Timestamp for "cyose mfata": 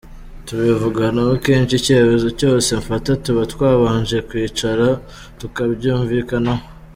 2.39-3.11